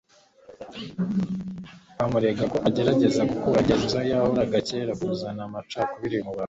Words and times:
Bamuregagako 1.97 2.57
agerageza 2.67 3.21
gukuraho 3.29 3.55
imigenzo 3.61 3.97
yahozeho 4.11 4.57
kera 4.67 4.93
no 4.93 4.95
kuzana 5.01 5.41
amacakubiri 5.47 6.17
mu 6.25 6.29
bantu, 6.31 6.39